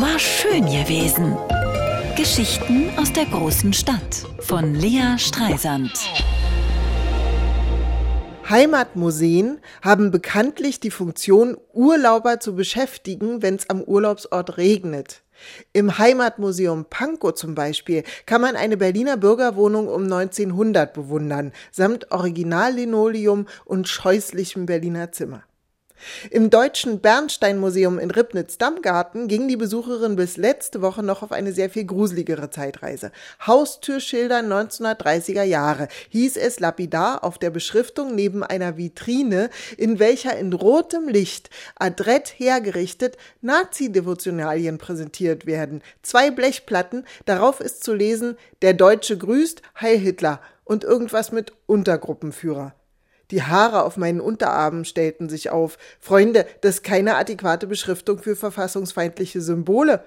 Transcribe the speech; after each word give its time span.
War 0.00 0.16
schön 0.20 0.64
gewesen. 0.66 1.36
Geschichten 2.16 2.88
aus 2.96 3.12
der 3.12 3.24
großen 3.24 3.72
Stadt 3.72 4.24
von 4.38 4.76
Lea 4.76 5.18
Streisand. 5.18 5.90
Heimatmuseen 8.48 9.58
haben 9.82 10.12
bekanntlich 10.12 10.78
die 10.78 10.92
Funktion, 10.92 11.56
Urlauber 11.72 12.38
zu 12.38 12.54
beschäftigen, 12.54 13.42
wenn 13.42 13.56
es 13.56 13.68
am 13.68 13.82
Urlaubsort 13.82 14.56
regnet. 14.56 15.22
Im 15.72 15.98
Heimatmuseum 15.98 16.84
Pankow 16.84 17.34
zum 17.34 17.56
Beispiel 17.56 18.04
kann 18.24 18.40
man 18.40 18.54
eine 18.54 18.76
Berliner 18.76 19.16
Bürgerwohnung 19.16 19.88
um 19.88 20.04
1900 20.04 20.92
bewundern, 20.94 21.50
samt 21.72 22.12
Originallinoleum 22.12 23.48
und 23.64 23.88
scheußlichem 23.88 24.64
Berliner 24.64 25.10
Zimmer. 25.10 25.42
Im 26.30 26.50
Deutschen 26.50 27.00
Bernstein-Museum 27.00 27.98
in 27.98 28.10
Ribnitz-Dammgarten 28.10 29.28
ging 29.28 29.48
die 29.48 29.56
Besucherin 29.56 30.16
bis 30.16 30.36
letzte 30.36 30.82
Woche 30.82 31.02
noch 31.02 31.22
auf 31.22 31.32
eine 31.32 31.52
sehr 31.52 31.70
viel 31.70 31.84
gruseligere 31.84 32.50
Zeitreise. 32.50 33.12
Haustürschilder 33.46 34.38
1930er 34.40 35.42
Jahre 35.42 35.88
hieß 36.10 36.36
es 36.36 36.60
lapidar 36.60 37.24
auf 37.24 37.38
der 37.38 37.50
Beschriftung 37.50 38.14
neben 38.14 38.42
einer 38.42 38.76
Vitrine, 38.76 39.50
in 39.76 39.98
welcher 39.98 40.36
in 40.36 40.52
rotem 40.52 41.08
Licht 41.08 41.50
adrett 41.76 42.28
hergerichtet 42.36 43.16
Nazi-Devotionalien 43.40 44.78
präsentiert 44.78 45.46
werden. 45.46 45.82
Zwei 46.02 46.30
Blechplatten, 46.30 47.04
darauf 47.24 47.60
ist 47.60 47.84
zu 47.84 47.94
lesen, 47.94 48.36
der 48.62 48.74
Deutsche 48.74 49.16
grüßt, 49.18 49.62
Heil 49.80 49.98
Hitler 49.98 50.40
und 50.64 50.84
irgendwas 50.84 51.32
mit 51.32 51.52
Untergruppenführer. 51.66 52.74
Die 53.30 53.42
Haare 53.42 53.84
auf 53.84 53.98
meinen 53.98 54.22
Unterarmen 54.22 54.86
stellten 54.86 55.28
sich 55.28 55.50
auf. 55.50 55.76
Freunde, 56.00 56.46
das 56.62 56.76
ist 56.76 56.82
keine 56.82 57.16
adäquate 57.16 57.66
Beschriftung 57.66 58.18
für 58.18 58.36
verfassungsfeindliche 58.36 59.42
Symbole. 59.42 60.02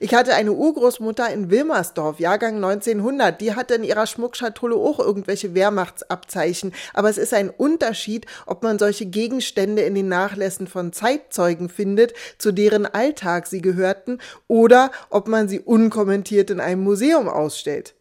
Ich 0.00 0.12
hatte 0.12 0.34
eine 0.34 0.52
Urgroßmutter 0.52 1.32
in 1.32 1.50
Wilmersdorf, 1.50 2.18
Jahrgang 2.18 2.56
1900. 2.56 3.40
Die 3.40 3.54
hatte 3.54 3.74
in 3.74 3.84
ihrer 3.84 4.08
Schmuckschatulle 4.08 4.74
auch 4.74 4.98
irgendwelche 4.98 5.54
Wehrmachtsabzeichen. 5.54 6.74
Aber 6.94 7.08
es 7.08 7.18
ist 7.18 7.32
ein 7.32 7.50
Unterschied, 7.50 8.26
ob 8.46 8.64
man 8.64 8.80
solche 8.80 9.06
Gegenstände 9.06 9.82
in 9.82 9.94
den 9.94 10.08
Nachlässen 10.08 10.66
von 10.66 10.92
Zeitzeugen 10.92 11.68
findet, 11.68 12.12
zu 12.38 12.50
deren 12.50 12.86
Alltag 12.86 13.46
sie 13.46 13.62
gehörten, 13.62 14.18
oder 14.48 14.90
ob 15.10 15.28
man 15.28 15.48
sie 15.48 15.60
unkommentiert 15.60 16.50
in 16.50 16.58
einem 16.58 16.82
Museum 16.82 17.28
ausstellt. 17.28 17.94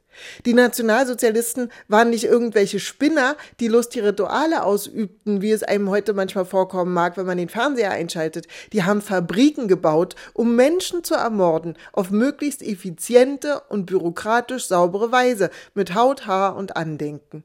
Die 0.45 0.53
Nationalsozialisten 0.53 1.71
waren 1.87 2.09
nicht 2.09 2.25
irgendwelche 2.25 2.79
Spinner, 2.79 3.35
die 3.59 3.67
lustige 3.67 4.07
Rituale 4.07 4.63
ausübten, 4.63 5.41
wie 5.41 5.51
es 5.51 5.63
einem 5.63 5.89
heute 5.89 6.13
manchmal 6.13 6.45
vorkommen 6.45 6.93
mag, 6.93 7.17
wenn 7.17 7.25
man 7.25 7.37
den 7.37 7.49
Fernseher 7.49 7.91
einschaltet. 7.91 8.47
Die 8.71 8.83
haben 8.83 9.01
Fabriken 9.01 9.67
gebaut, 9.67 10.15
um 10.33 10.55
Menschen 10.55 11.03
zu 11.03 11.15
ermorden, 11.15 11.77
auf 11.91 12.11
möglichst 12.11 12.61
effiziente 12.61 13.61
und 13.69 13.85
bürokratisch 13.85 14.67
saubere 14.67 15.11
Weise, 15.11 15.49
mit 15.73 15.95
Haut, 15.95 16.27
Haar 16.27 16.55
und 16.55 16.75
Andenken. 16.75 17.43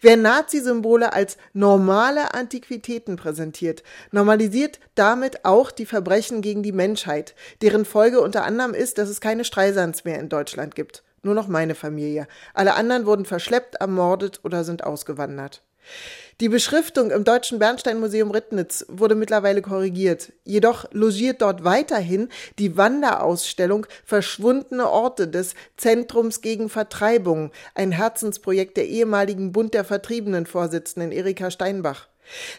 Wer 0.00 0.16
Nazi-Symbole 0.16 1.12
als 1.12 1.36
normale 1.52 2.32
Antiquitäten 2.34 3.16
präsentiert, 3.16 3.82
normalisiert 4.10 4.80
damit 4.94 5.44
auch 5.44 5.70
die 5.70 5.86
Verbrechen 5.86 6.40
gegen 6.40 6.62
die 6.62 6.72
Menschheit, 6.72 7.34
deren 7.60 7.84
Folge 7.84 8.20
unter 8.20 8.44
anderem 8.44 8.72
ist, 8.72 8.98
dass 8.98 9.08
es 9.08 9.20
keine 9.20 9.44
Streisands 9.44 10.04
mehr 10.04 10.18
in 10.18 10.28
Deutschland 10.28 10.74
gibt. 10.74 11.02
Nur 11.22 11.34
noch 11.34 11.48
meine 11.48 11.74
Familie. 11.74 12.26
Alle 12.54 12.74
anderen 12.74 13.06
wurden 13.06 13.24
verschleppt, 13.24 13.76
ermordet 13.76 14.40
oder 14.44 14.64
sind 14.64 14.84
ausgewandert. 14.84 15.62
Die 16.40 16.48
Beschriftung 16.48 17.10
im 17.10 17.24
Deutschen 17.24 17.58
Bernsteinmuseum 17.58 18.30
Rittnitz 18.30 18.86
wurde 18.88 19.16
mittlerweile 19.16 19.60
korrigiert. 19.60 20.32
Jedoch 20.44 20.86
logiert 20.92 21.42
dort 21.42 21.64
weiterhin 21.64 22.28
die 22.58 22.76
Wanderausstellung 22.76 23.86
Verschwundene 24.04 24.88
Orte 24.88 25.26
des 25.26 25.54
Zentrums 25.76 26.40
gegen 26.40 26.68
Vertreibung, 26.68 27.50
ein 27.74 27.90
Herzensprojekt 27.90 28.76
der 28.76 28.86
ehemaligen 28.86 29.50
Bund 29.50 29.74
der 29.74 29.84
Vertriebenen 29.84 30.46
Vorsitzenden 30.46 31.10
Erika 31.10 31.50
Steinbach. 31.50 32.08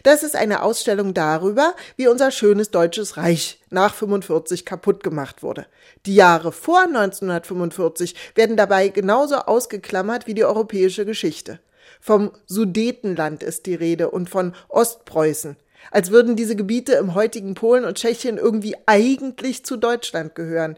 Das 0.02 0.22
ist 0.22 0.36
eine 0.36 0.62
Ausstellung 0.62 1.14
darüber, 1.14 1.74
wie 1.96 2.08
unser 2.08 2.30
schönes 2.30 2.70
deutsches 2.70 3.16
Reich 3.16 3.60
nach 3.70 3.94
45 3.94 4.64
kaputt 4.64 5.02
gemacht 5.02 5.42
wurde. 5.42 5.66
Die 6.06 6.14
Jahre 6.14 6.52
vor 6.52 6.80
1945 6.80 8.14
werden 8.34 8.56
dabei 8.56 8.88
genauso 8.88 9.36
ausgeklammert 9.36 10.26
wie 10.26 10.34
die 10.34 10.44
europäische 10.44 11.04
Geschichte. 11.04 11.60
Vom 12.00 12.32
Sudetenland 12.46 13.42
ist 13.42 13.66
die 13.66 13.74
Rede 13.74 14.10
und 14.10 14.30
von 14.30 14.54
Ostpreußen, 14.68 15.56
als 15.90 16.10
würden 16.10 16.36
diese 16.36 16.56
Gebiete 16.56 16.94
im 16.94 17.14
heutigen 17.14 17.54
Polen 17.54 17.84
und 17.84 17.98
Tschechien 17.98 18.38
irgendwie 18.38 18.76
eigentlich 18.86 19.64
zu 19.64 19.76
Deutschland 19.76 20.34
gehören. 20.34 20.76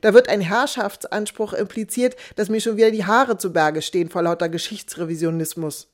Da 0.00 0.14
wird 0.14 0.28
ein 0.28 0.40
Herrschaftsanspruch 0.40 1.52
impliziert, 1.52 2.16
dass 2.36 2.48
mir 2.48 2.60
schon 2.60 2.76
wieder 2.76 2.90
die 2.90 3.04
Haare 3.04 3.38
zu 3.38 3.52
Berge 3.52 3.82
stehen 3.82 4.10
vor 4.10 4.22
lauter 4.22 4.48
Geschichtsrevisionismus. 4.48 5.93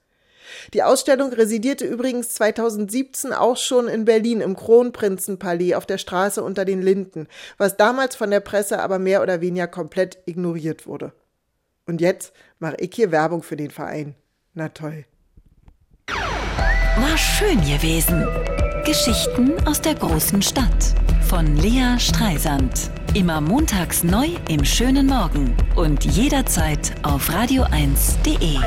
Die 0.74 0.82
Ausstellung 0.82 1.32
residierte 1.32 1.84
übrigens 1.84 2.30
2017 2.34 3.32
auch 3.32 3.56
schon 3.56 3.88
in 3.88 4.04
Berlin 4.04 4.40
im 4.40 4.56
Kronprinzenpalais 4.56 5.74
auf 5.74 5.86
der 5.86 5.98
Straße 5.98 6.42
unter 6.42 6.64
den 6.64 6.82
Linden, 6.82 7.28
was 7.58 7.76
damals 7.76 8.16
von 8.16 8.30
der 8.30 8.40
Presse 8.40 8.80
aber 8.80 8.98
mehr 8.98 9.22
oder 9.22 9.40
weniger 9.40 9.66
komplett 9.66 10.18
ignoriert 10.26 10.86
wurde. 10.86 11.12
Und 11.86 12.00
jetzt 12.00 12.32
mache 12.58 12.76
ich 12.78 12.94
hier 12.94 13.10
Werbung 13.10 13.42
für 13.42 13.56
den 13.56 13.70
Verein. 13.70 14.14
Na 14.54 14.68
toll. 14.68 15.04
War 16.06 17.16
schön 17.16 17.60
gewesen. 17.60 18.26
Geschichten 18.84 19.54
aus 19.66 19.80
der 19.80 19.94
großen 19.94 20.42
Stadt 20.42 20.94
von 21.28 21.56
Lea 21.56 21.98
Streisand. 21.98 22.90
Immer 23.14 23.40
montags 23.40 24.02
neu 24.02 24.28
im 24.48 24.64
schönen 24.64 25.06
Morgen 25.06 25.56
und 25.76 26.04
jederzeit 26.04 26.92
auf 27.04 27.30
radio1.de. 27.30 28.58